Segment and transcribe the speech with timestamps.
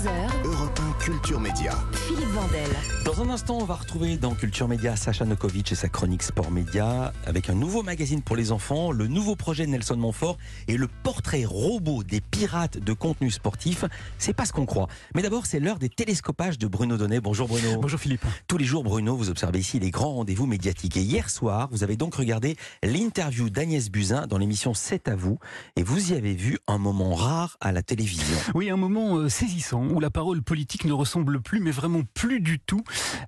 [0.00, 1.74] 11h, Europe 1 Culture Média.
[1.92, 2.70] Philippe Vandel.
[3.04, 6.50] Dans un instant, on va retrouver dans Culture Média Sacha Nokovic et sa chronique Sport
[6.50, 10.78] Média avec un nouveau magazine pour les enfants, le nouveau projet de Nelson Montfort et
[10.78, 13.84] le portrait robot des pirates de contenu sportif.
[14.16, 14.88] C'est pas ce qu'on croit.
[15.14, 17.20] Mais d'abord, c'est l'heure des télescopages de Bruno Donnet.
[17.20, 17.80] Bonjour Bruno.
[17.80, 18.24] Bonjour Philippe.
[18.46, 20.96] Tous les jours, Bruno, vous observez ici les grands rendez-vous médiatiques.
[20.96, 25.38] Et hier soir, vous avez donc regardé l'interview d'Agnès Buzyn dans l'émission C'est à vous.
[25.76, 28.36] Et vous y avez vu un moment rare à la télévision.
[28.54, 32.40] Oui, un moment euh, saisissant où la parole politique ne ressemble plus, mais vraiment plus
[32.40, 32.82] du tout,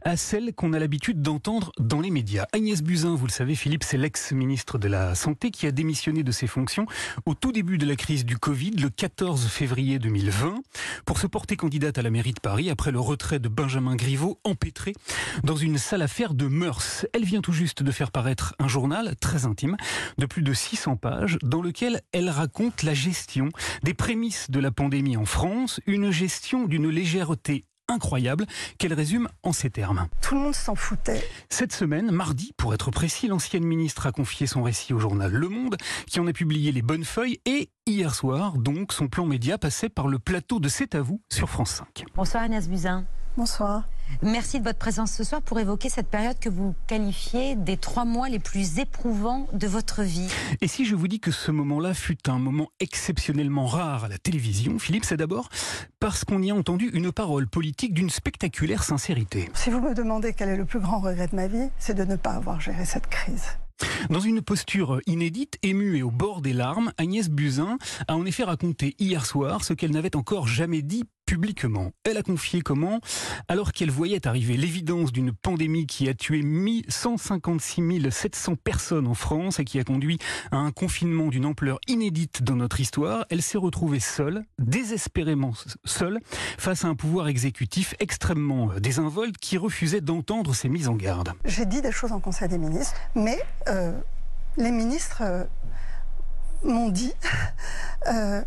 [0.05, 2.47] à celle qu'on a l'habitude d'entendre dans les médias.
[2.53, 6.33] Agnès Buzyn, vous le savez, Philippe, c'est l'ex-ministre de la Santé qui a démissionné de
[6.33, 6.87] ses fonctions
[7.27, 10.63] au tout début de la crise du Covid, le 14 février 2020,
[11.05, 14.39] pour se porter candidate à la mairie de Paris après le retrait de Benjamin Griveaux,
[14.45, 14.95] empêtré
[15.45, 17.07] dans une sale affaire de mœurs.
[17.13, 19.77] Elle vient tout juste de faire paraître un journal très intime
[20.19, 23.49] de plus de 600 pages dans lequel elle raconte la gestion
[23.83, 28.47] des prémices de la pandémie en France, une gestion d'une légèreté incroyable
[28.79, 30.09] qu'elle résume en ces termes.
[30.23, 31.23] Tout le monde s'en foutait.
[31.51, 35.49] Cette semaine, mardi, pour être précis, l'ancienne ministre a confié son récit au journal Le
[35.49, 39.59] Monde, qui en a publié les bonnes feuilles, et hier soir, donc, son plan média
[39.59, 42.05] passait par le plateau de C'est à vous sur France 5.
[42.15, 43.05] Bonsoir Agnès Buzyn.
[43.37, 43.85] Bonsoir.
[44.23, 48.05] Merci de votre présence ce soir pour évoquer cette période que vous qualifiez des trois
[48.05, 50.29] mois les plus éprouvants de votre vie.
[50.61, 54.19] Et si je vous dis que ce moment-là fut un moment exceptionnellement rare à la
[54.19, 55.49] télévision, Philippe, c'est d'abord
[55.99, 59.51] parce qu'on y a entendu une parole politique d'une spectaculaire sincérité.
[59.55, 62.05] Si vous me demandez quel est le plus grand regret de ma vie, c'est de
[62.05, 63.45] ne pas avoir géré cette crise.
[64.11, 68.45] Dans une posture inédite, émue et au bord des larmes, Agnès Buzyn a en effet
[68.45, 71.93] raconté hier soir ce qu'elle n'avait encore jamais dit publiquement.
[72.05, 73.01] Elle a confié comment,
[73.49, 76.45] alors qu'elle voyait arriver l'évidence d'une pandémie qui a tué
[76.89, 80.19] 156 700 personnes en France et qui a conduit
[80.51, 85.55] à un confinement d'une ampleur inédite dans notre histoire, elle s'est retrouvée seule, désespérément
[85.87, 86.21] seule,
[86.59, 91.33] face à un pouvoir exécutif extrêmement désinvolte qui refusait d'entendre ses mises en garde.
[91.47, 93.99] J'ai dit des choses en Conseil des ministres, mais euh,
[94.59, 95.45] les ministres euh,
[96.63, 97.15] m'ont dit...
[98.09, 98.43] Euh,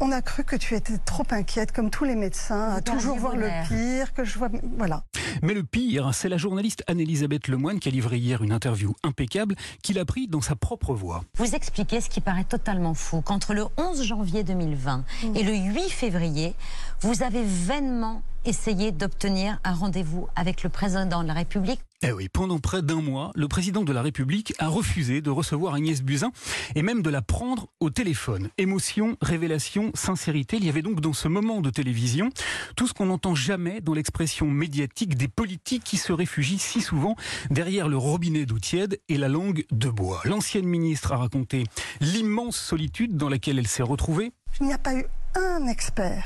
[0.00, 3.36] on a cru que tu étais trop inquiète, comme tous les médecins, à toujours voir
[3.36, 4.48] le pire, que je vois.
[4.78, 5.04] Voilà.
[5.42, 9.54] Mais le pire, c'est la journaliste Anne-Elisabeth Lemoine qui a livré hier une interview impeccable
[9.82, 11.22] qu'il a pris dans sa propre voix.
[11.36, 15.90] Vous expliquez ce qui paraît totalement fou, qu'entre le 11 janvier 2020 et le 8
[15.90, 16.54] février,
[17.00, 22.30] vous avez vainement essayé d'obtenir un rendez-vous avec le président de la République eh oui,
[22.30, 26.32] pendant près d'un mois, le président de la République a refusé de recevoir Agnès Buzyn
[26.74, 28.48] et même de la prendre au téléphone.
[28.56, 32.30] Émotion, révélation, sincérité, il y avait donc dans ce moment de télévision
[32.74, 37.16] tout ce qu'on n'entend jamais dans l'expression médiatique des politiques qui se réfugient si souvent
[37.50, 40.22] derrière le robinet d'eau tiède et la langue de bois.
[40.24, 41.64] L'ancienne ministre a raconté
[42.00, 44.32] l'immense solitude dans laquelle elle s'est retrouvée.
[44.62, 46.24] Il n'y a pas eu un expert,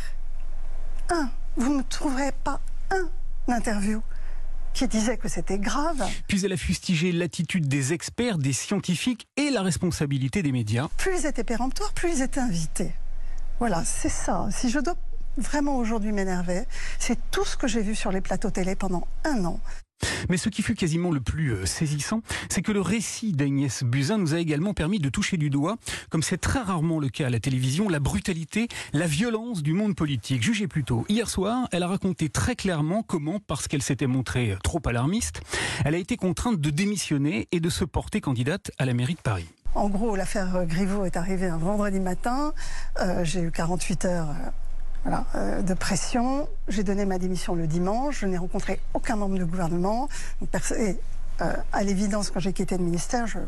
[1.10, 2.60] un, vous ne trouverez pas
[2.91, 3.09] un
[3.53, 4.03] interview
[4.72, 6.04] qui disait que c'était grave.
[6.26, 10.88] Puis elle a fustigé l'attitude des experts, des scientifiques et la responsabilité des médias.
[10.97, 12.93] Plus ils étaient péremptoires, plus ils étaient invités.
[13.60, 14.48] Voilà, c'est ça.
[14.50, 14.97] Si je dois
[15.37, 16.64] vraiment aujourd'hui m'énerver,
[16.98, 19.60] c'est tout ce que j'ai vu sur les plateaux télé pendant un an.
[20.28, 24.19] Mais ce qui fut quasiment le plus euh, saisissant, c'est que le récit d'Agnès Buzyn
[24.19, 25.76] nous a également permis de toucher du doigt,
[26.10, 29.94] comme c'est très rarement le cas à la télévision, la brutalité, la violence du monde
[29.94, 30.43] politique.
[30.43, 31.04] Jugez plutôt.
[31.09, 35.43] Hier soir, elle a raconté très clairement comment, parce qu'elle s'était montrée trop alarmiste,
[35.84, 39.20] elle a été contrainte de démissionner et de se porter candidate à la mairie de
[39.20, 39.48] Paris.
[39.75, 42.54] En gros, l'affaire Griveaux est arrivée un vendredi matin.
[43.00, 44.28] Euh, j'ai eu 48 heures.
[45.04, 46.48] Voilà, euh, de pression.
[46.69, 48.20] J'ai donné ma démission le dimanche.
[48.20, 50.09] Je n'ai rencontré aucun membre du gouvernement.
[50.42, 50.97] Et,
[51.42, 53.38] euh, à l'évidence, quand j'ai quitté le ministère, je,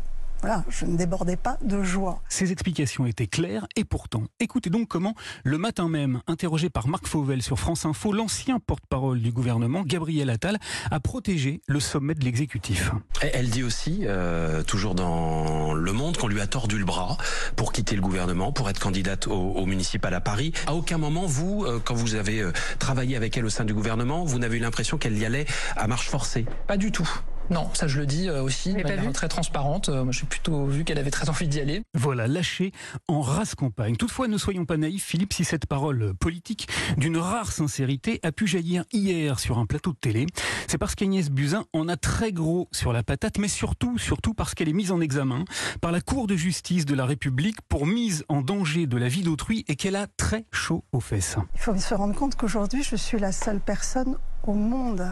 [0.41, 2.21] voilà, je ne débordais pas de joie.
[2.29, 7.07] Ces explications étaient claires et pourtant, écoutez donc comment, le matin même, interrogé par Marc
[7.07, 10.57] Fauvel sur France Info, l'ancien porte-parole du gouvernement, Gabriel Attal,
[10.91, 12.91] a protégé le sommet de l'exécutif.
[13.21, 17.17] Elle dit aussi, euh, toujours dans Le Monde, qu'on lui a tordu le bras
[17.55, 20.53] pour quitter le gouvernement, pour être candidate au, au municipal à Paris.
[20.67, 23.73] À aucun moment, vous, euh, quand vous avez euh, travaillé avec elle au sein du
[23.73, 25.45] gouvernement, vous n'avez eu l'impression qu'elle y allait
[25.75, 27.09] à marche forcée Pas du tout.
[27.49, 29.89] Non, ça je le dis euh, aussi de manière très transparente.
[29.89, 31.81] Euh, moi, j'ai plutôt vu qu'elle avait très envie d'y aller.
[31.93, 32.71] Voilà, lâché
[33.07, 33.95] en race campagne.
[33.95, 36.67] Toutefois, ne soyons pas naïfs, Philippe, si cette parole politique
[36.97, 40.25] d'une rare sincérité a pu jaillir hier sur un plateau de télé,
[40.67, 44.53] c'est parce qu'Agnès Buzyn en a très gros sur la patate, mais surtout, surtout parce
[44.53, 45.45] qu'elle est mise en examen
[45.81, 49.23] par la Cour de justice de la République pour mise en danger de la vie
[49.23, 51.37] d'autrui et qu'elle a très chaud aux fesses.
[51.55, 55.07] Il faut se rendre compte qu'aujourd'hui, je suis la seule personne au monde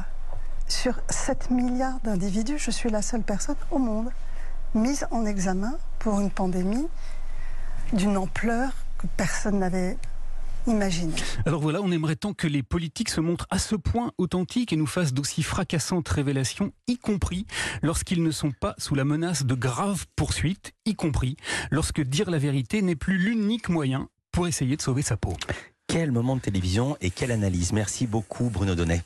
[0.67, 4.09] sur 7 milliards d'individus, je suis la seule personne au monde
[4.73, 6.87] mise en examen pour une pandémie
[7.93, 9.97] d'une ampleur que personne n'avait
[10.67, 11.13] imaginer.
[11.45, 14.75] Alors voilà, on aimerait tant que les politiques se montrent à ce point authentiques et
[14.75, 17.45] nous fassent d'aussi fracassantes révélations, y compris
[17.81, 21.37] lorsqu'ils ne sont pas sous la menace de graves poursuites, y compris
[21.71, 25.33] lorsque dire la vérité n'est plus l'unique moyen pour essayer de sauver sa peau.
[25.87, 27.71] Quel moment de télévision et quelle analyse.
[27.71, 29.03] Merci beaucoup Bruno Donnet.